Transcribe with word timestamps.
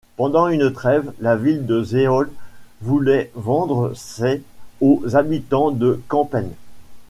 Pendant 0.17 0.47
une 0.47 0.73
trêve, 0.73 1.11
la 1.19 1.35
ville 1.35 1.67
de 1.67 1.83
Zwolle 1.83 2.31
voulait 2.81 3.29
vendre 3.35 3.93
ses 3.95 4.41
aux 4.79 5.03
habitants 5.15 5.69
de 5.69 6.01
Kampen. 6.07 6.49